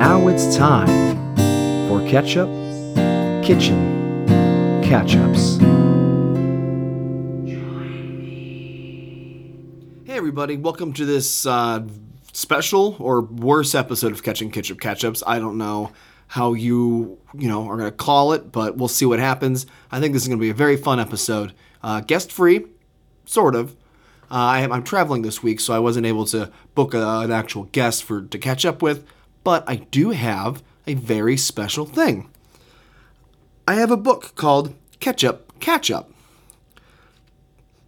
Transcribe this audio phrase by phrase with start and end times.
[0.00, 0.88] now it's time
[1.86, 2.48] for Ketchup
[3.44, 4.26] Kitchen
[4.82, 5.58] Catch Ups.
[10.06, 11.86] Hey, everybody, welcome to this uh,
[12.32, 15.22] special or worse episode of Catching Ketchup Catch Ups.
[15.26, 15.92] I don't know
[16.28, 19.66] how you, you know, are going to call it, but we'll see what happens.
[19.92, 21.52] I think this is going to be a very fun episode.
[21.82, 22.64] Uh, guest free,
[23.26, 23.72] sort of.
[24.30, 27.32] Uh, I am, I'm traveling this week, so I wasn't able to book a, an
[27.32, 29.04] actual guest for to catch up with,
[29.44, 32.28] but I do have a very special thing.
[33.66, 36.10] I have a book called Ketchup Catch Up.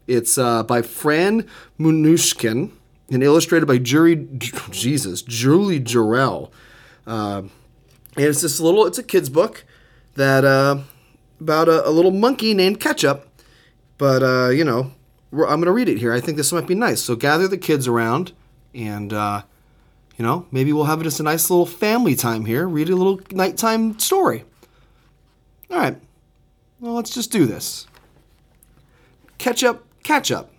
[0.07, 2.71] It's uh, by Fran Manushkin
[3.11, 4.29] and illustrated by Jury,
[4.71, 6.51] Jesus, Julie Jarrell.
[7.07, 7.43] Uh,
[8.17, 9.65] and it's this little, it's a kid's book
[10.15, 10.79] that, uh,
[11.41, 13.29] about a, a little monkey named Ketchup.
[13.99, 14.93] But, uh, you know,
[15.33, 16.13] I'm going to read it here.
[16.13, 17.01] I think this might be nice.
[17.01, 18.33] So gather the kids around
[18.75, 19.43] and, uh,
[20.17, 22.69] you know, maybe we'll have just a nice little family time here.
[22.69, 24.45] Read a little nighttime story.
[25.71, 25.97] All right.
[26.81, 27.87] Well, let's just do this.
[29.39, 30.51] Ketchup, Catch Up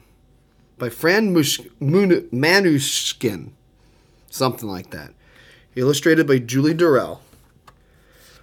[0.77, 3.51] by Fran Mush- Mun- Manushkin.
[4.29, 5.13] Something like that.
[5.75, 7.21] Illustrated by Julie Durrell.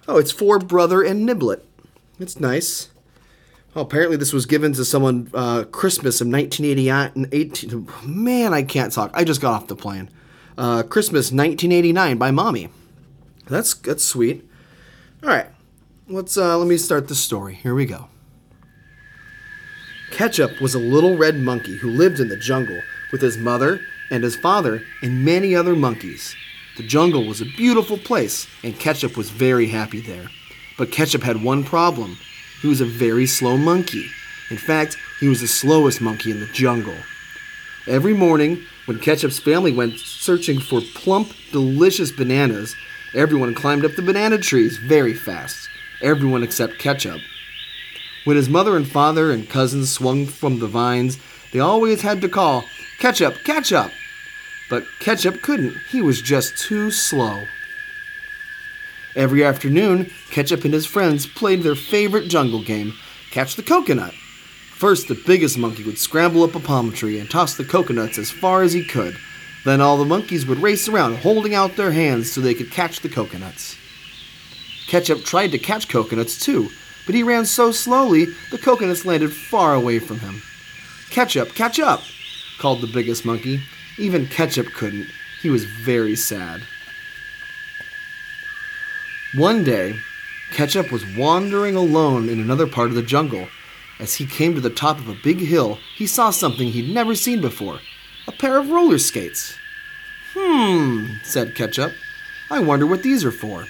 [0.07, 1.61] Oh, it's for Brother and Niblet.
[2.19, 2.89] It's nice.
[3.75, 7.29] Oh, apparently this was given to someone uh, Christmas of 1989.
[7.31, 9.11] 18, man, I can't talk.
[9.13, 10.09] I just got off the plane.
[10.61, 12.69] Uh, Christmas 1989 by Mommy.
[13.47, 14.47] That's that's sweet.
[15.23, 15.47] All right,
[16.07, 17.55] let's uh, let me start the story.
[17.55, 18.09] Here we go.
[20.11, 22.79] Ketchup was a little red monkey who lived in the jungle
[23.11, 26.35] with his mother and his father and many other monkeys.
[26.77, 30.27] The jungle was a beautiful place, and Ketchup was very happy there.
[30.77, 32.17] But Ketchup had one problem
[32.61, 34.05] he was a very slow monkey.
[34.51, 36.97] In fact, he was the slowest monkey in the jungle.
[37.87, 42.75] Every morning, when Ketchup's family went searching for plump, delicious bananas,
[43.13, 45.69] everyone climbed up the banana trees very fast.
[46.01, 47.21] Everyone except Ketchup.
[48.23, 51.17] When his mother and father and cousins swung from the vines,
[51.53, 52.63] they always had to call,
[52.99, 53.91] Ketchup, Ketchup!
[54.69, 57.43] But Ketchup couldn't, he was just too slow.
[59.15, 62.93] Every afternoon, Ketchup and his friends played their favorite jungle game,
[63.31, 64.13] Catch the Coconut.
[64.81, 68.31] First, the biggest monkey would scramble up a palm tree and toss the coconuts as
[68.31, 69.15] far as he could.
[69.63, 73.01] Then all the monkeys would race around, holding out their hands so they could catch
[73.01, 73.77] the coconuts.
[74.87, 76.69] Ketchup tried to catch coconuts too,
[77.05, 80.41] but he ran so slowly the coconuts landed far away from him.
[81.11, 82.01] Ketchup, catch up!
[82.57, 83.61] called the biggest monkey.
[83.99, 85.11] Even Ketchup couldn't.
[85.43, 86.63] He was very sad.
[89.35, 89.99] One day,
[90.53, 93.47] Ketchup was wandering alone in another part of the jungle.
[94.01, 97.13] As he came to the top of a big hill, he saw something he'd never
[97.13, 97.79] seen before
[98.27, 99.55] a pair of roller skates.
[100.33, 101.93] Hmm, said Ketchup.
[102.49, 103.65] I wonder what these are for.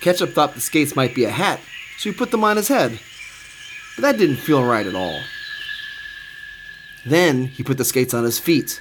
[0.00, 1.60] Ketchup thought the skates might be a hat,
[1.98, 3.00] so he put them on his head.
[3.96, 5.20] But that didn't feel right at all.
[7.04, 8.80] Then he put the skates on his feet.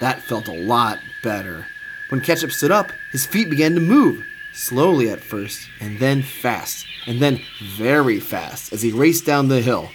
[0.00, 1.66] That felt a lot better.
[2.10, 6.86] When Ketchup stood up, his feet began to move, slowly at first, and then fast,
[7.06, 9.90] and then very fast as he raced down the hill.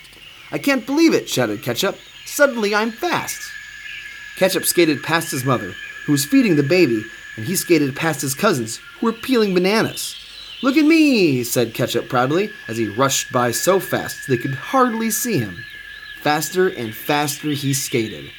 [0.56, 1.98] I can't believe it, shouted Ketchup.
[2.26, 3.42] Suddenly I'm fast.
[4.38, 5.74] Ketchup skated past his mother,
[6.06, 7.04] who was feeding the baby,
[7.36, 10.16] and he skated past his cousins, who were peeling bananas.
[10.64, 15.12] Look at me, said Ketchup proudly, as he rushed by so fast they could hardly
[15.12, 15.66] see him.
[16.22, 18.32] Faster and faster he skated,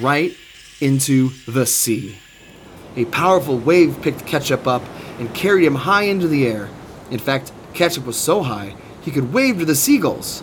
[0.00, 0.36] right
[0.80, 2.18] into the sea.
[2.96, 4.82] A powerful wave picked Ketchup up
[5.20, 6.68] and carried him high into the air.
[7.12, 10.42] In fact, Ketchup was so high he could wave to the seagulls.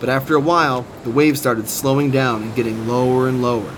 [0.00, 3.72] But after a while, the wave started slowing down and getting lower and lower.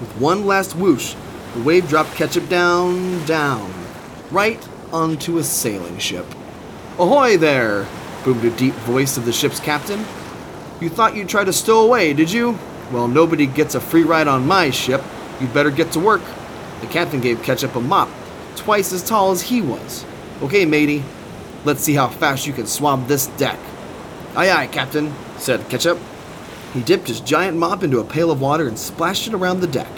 [0.00, 1.14] With one last whoosh,
[1.54, 3.72] the wave dropped Ketchup down, down,
[4.30, 6.26] right onto a sailing ship.
[6.98, 7.86] Ahoy there!
[8.24, 10.00] boomed a deep voice of the ship's captain.
[10.80, 12.58] You thought you'd try to stow away, did you?
[12.92, 15.02] Well, nobody gets a free ride on my ship.
[15.40, 16.22] You'd better get to work.
[16.80, 18.08] The captain gave Ketchup a mop,
[18.56, 20.04] twice as tall as he was.
[20.42, 21.02] Okay, matey,
[21.64, 23.58] let's see how fast you can swab this deck.
[24.36, 25.98] Aye, aye, Captain, said Ketchup.
[26.72, 29.66] He dipped his giant mop into a pail of water and splashed it around the
[29.66, 29.90] deck.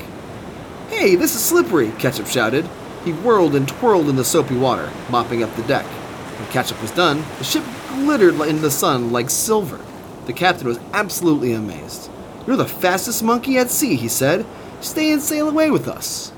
[0.88, 2.68] Hey, this is slippery, Ketchup shouted.
[3.04, 5.86] He whirled and twirled in the soapy water, mopping up the deck.
[5.86, 9.80] When Ketchup was done, the ship glittered in the sun like silver.
[10.26, 12.10] The captain was absolutely amazed.
[12.46, 14.44] You're the fastest monkey at sea, he said.
[14.80, 16.32] Stay and sail away with us.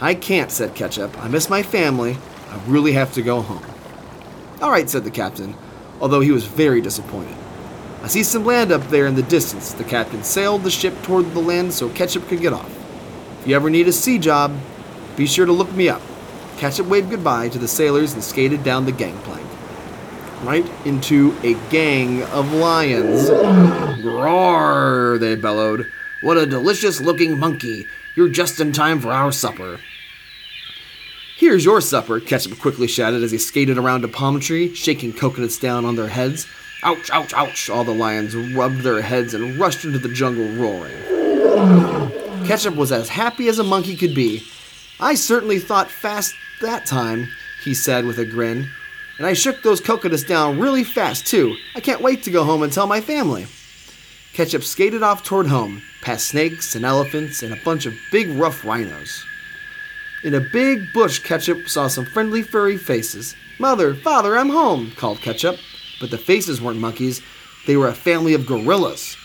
[0.00, 1.16] I can't, said Ketchup.
[1.22, 2.16] I miss my family.
[2.50, 3.64] I really have to go home.
[4.62, 5.54] All right, said the captain,
[6.00, 7.36] although he was very disappointed.
[8.04, 9.72] I see some land up there in the distance.
[9.72, 12.70] The captain sailed the ship toward the land so Ketchup could get off.
[13.40, 14.54] If you ever need a sea job,
[15.16, 16.02] be sure to look me up.
[16.58, 19.48] Ketchup waved goodbye to the sailors and skated down the gangplank.
[20.42, 23.30] Right into a gang of lions.
[24.04, 25.90] Roar, they bellowed.
[26.20, 27.86] What a delicious looking monkey.
[28.16, 29.80] You're just in time for our supper.
[31.38, 35.58] Here's your supper, Ketchup quickly shouted as he skated around a palm tree, shaking coconuts
[35.58, 36.46] down on their heads.
[36.84, 37.70] Ouch, ouch, ouch!
[37.70, 40.94] All the lions rubbed their heads and rushed into the jungle roaring.
[42.46, 44.42] Ketchup was as happy as a monkey could be.
[45.00, 47.28] I certainly thought fast that time,
[47.62, 48.68] he said with a grin.
[49.16, 51.56] And I shook those coconuts down really fast, too.
[51.74, 53.46] I can't wait to go home and tell my family.
[54.34, 58.64] Ketchup skated off toward home, past snakes and elephants and a bunch of big rough
[58.64, 59.24] rhinos.
[60.22, 63.36] In a big bush, Ketchup saw some friendly furry faces.
[63.58, 65.56] Mother, father, I'm home, called Ketchup.
[66.00, 67.22] But the faces weren't monkeys,
[67.66, 69.16] they were a family of gorillas.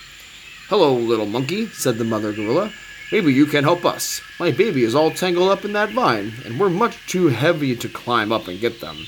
[0.68, 2.72] Hello, little monkey, said the mother gorilla.
[3.10, 4.20] Maybe you can help us.
[4.38, 7.88] My baby is all tangled up in that vine, and we're much too heavy to
[7.88, 9.06] climb up and get them.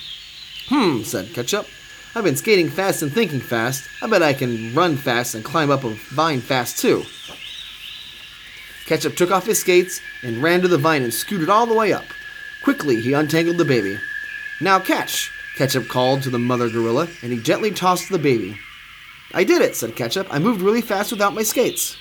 [0.66, 1.66] Hmm, said Ketchup.
[2.14, 3.88] I've been skating fast and thinking fast.
[4.02, 7.04] I bet I can run fast and climb up a vine fast too.
[8.86, 11.92] Ketchup took off his skates and ran to the vine and scooted all the way
[11.92, 12.04] up.
[12.62, 13.98] Quickly, he untangled the baby.
[14.60, 18.58] Now catch, Ketchup called to the mother gorilla, and he gently tossed the baby.
[19.34, 20.26] I did it, said Ketchup.
[20.30, 21.96] I moved really fast without my skates.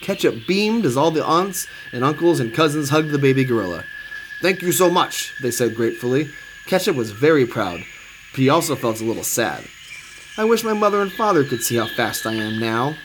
[0.00, 3.84] Ketchup beamed as all the aunts and uncles and cousins hugged the baby gorilla.
[4.40, 6.28] Thank you so much, they said gratefully.
[6.66, 7.82] Ketchup was very proud,
[8.34, 9.64] he also felt a little sad.
[10.36, 12.96] I wish my mother and father could see how fast I am now.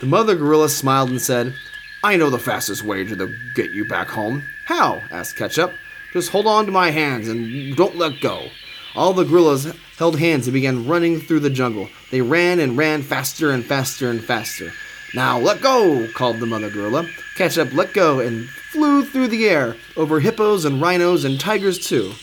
[0.00, 1.54] The mother gorilla smiled and said,
[2.02, 4.44] I know the fastest way to get you back home.
[4.64, 5.02] How?
[5.10, 5.72] asked Ketchup.
[6.16, 8.48] Just hold on to my hands and don't let go.
[8.94, 11.90] All the gorillas held hands and began running through the jungle.
[12.10, 14.72] They ran and ran faster and faster and faster.
[15.14, 17.06] Now let go, called the mother gorilla.
[17.36, 22.14] Ketchup let go and flew through the air, over hippos and rhinos and tigers too.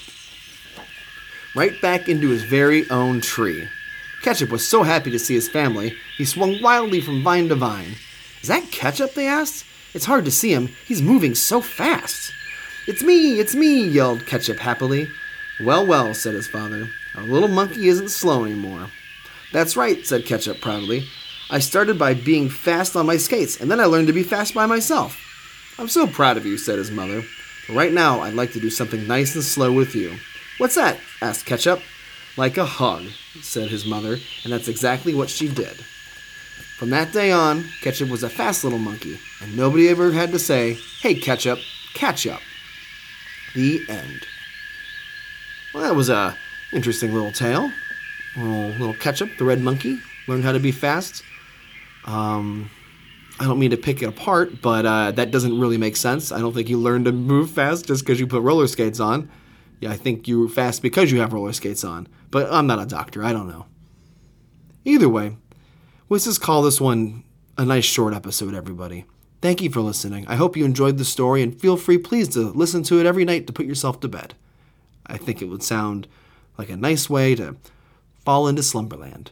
[1.55, 3.67] Right back into his very own tree.
[4.23, 7.93] Ketchup was so happy to see his family, he swung wildly from vine to vine.
[8.41, 9.13] Is that Ketchup?
[9.13, 9.65] they asked.
[9.93, 10.69] It's hard to see him.
[10.87, 12.33] He's moving so fast.
[12.85, 15.09] It's me, it's me, yelled Ketchup happily.
[15.61, 16.89] Well, well, said his father.
[17.15, 18.89] Our little monkey isn't slow anymore.
[19.53, 21.07] That's right, said Ketchup proudly.
[21.49, 24.53] I started by being fast on my skates, and then I learned to be fast
[24.53, 25.17] by myself.
[25.79, 27.23] I'm so proud of you, said his mother.
[27.67, 30.17] But right now, I'd like to do something nice and slow with you.
[30.57, 30.99] What's that?
[31.21, 31.81] asked Ketchup.
[32.35, 33.05] Like a hug,
[33.41, 35.77] said his mother, and that's exactly what she did.
[36.77, 40.39] From that day on, Ketchup was a fast little monkey, and nobody ever had to
[40.39, 41.59] say, Hey, Ketchup,
[41.93, 42.41] catch up.
[43.55, 44.25] The end.
[45.73, 46.35] Well, that was a
[46.71, 47.71] interesting little tale.
[48.35, 51.23] Little, little Ketchup, the red monkey, learned how to be fast.
[52.05, 52.69] Um,
[53.39, 56.31] I don't mean to pick it apart, but uh, that doesn't really make sense.
[56.31, 59.29] I don't think you learn to move fast just because you put roller skates on.
[59.81, 62.07] Yeah, I think you're fast because you have roller skates on.
[62.31, 63.23] But I'm not a doctor.
[63.23, 63.65] I don't know.
[64.85, 65.37] Either way,
[66.09, 67.23] let's just call this one
[67.57, 69.05] a nice short episode, everybody.
[69.43, 70.25] Thank you for listening.
[70.29, 73.25] I hope you enjoyed the story and feel free, please, to listen to it every
[73.25, 74.35] night to put yourself to bed.
[75.05, 76.07] I think it would sound
[76.57, 77.57] like a nice way to
[78.23, 79.31] fall into slumberland.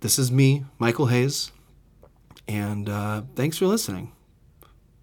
[0.00, 1.50] This is me, Michael Hayes,
[2.46, 4.12] and uh, thanks for listening.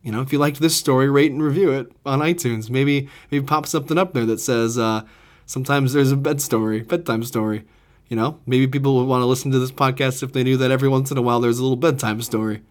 [0.03, 2.69] You know, if you liked this story, rate and review it on iTunes.
[2.69, 5.01] Maybe maybe pop something up there that says uh,
[5.47, 7.65] sometimes there's a bed story, bedtime story.
[8.09, 10.69] You know, maybe people would want to listen to this podcast if they knew that
[10.69, 12.61] every once in a while there's a little bedtime story.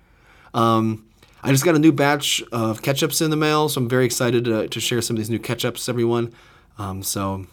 [0.55, 1.07] Um,
[1.43, 4.45] I just got a new batch of ketchups in the mail, so I'm very excited
[4.45, 6.33] to, to share some of these new ketchups, everyone.
[6.79, 7.47] Um, so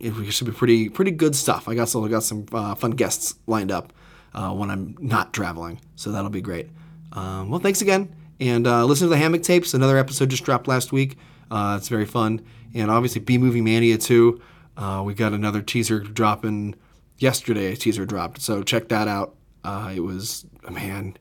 [0.00, 1.68] it should be pretty pretty good stuff.
[1.68, 3.92] I got some I got some uh, fun guests lined up
[4.34, 6.68] uh, when I'm not traveling, so that'll be great.
[7.12, 9.74] Um, well, thanks again, and uh, listen to the hammock tapes.
[9.74, 11.18] Another episode just dropped last week.
[11.50, 12.44] Uh, it's very fun,
[12.74, 14.40] and obviously B Movie Mania too.
[14.76, 16.74] Uh, we got another teaser dropping
[17.18, 17.72] yesterday.
[17.72, 19.36] A teaser dropped, so check that out.
[19.62, 21.16] Uh, it was man,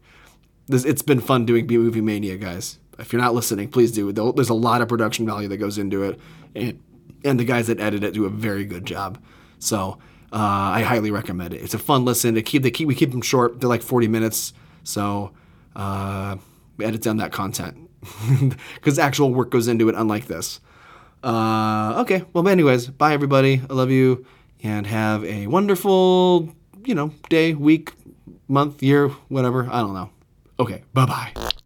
[0.69, 2.79] this, it's been fun doing B Movie Mania, guys.
[2.97, 4.11] If you're not listening, please do.
[4.11, 6.19] There's a lot of production value that goes into it,
[6.55, 6.79] and
[7.25, 9.21] and the guys that edit it do a very good job.
[9.57, 9.97] So
[10.31, 11.61] uh, I highly recommend it.
[11.61, 12.35] It's a fun listen.
[12.35, 13.59] To keep they keep we keep them short.
[13.59, 15.31] They're like 40 minutes, so
[15.75, 16.38] uh,
[16.77, 17.89] we edit down that content
[18.75, 19.95] because actual work goes into it.
[19.95, 20.59] Unlike this.
[21.23, 22.23] Uh, okay.
[22.33, 23.61] Well, anyways, bye everybody.
[23.69, 24.25] I love you,
[24.61, 26.53] and have a wonderful
[26.85, 27.93] you know day, week,
[28.47, 29.67] month, year, whatever.
[29.71, 30.11] I don't know.
[30.60, 30.84] Okay.
[30.94, 31.50] Bye bye.